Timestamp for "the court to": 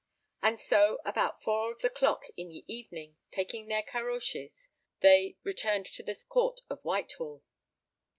6.01-6.77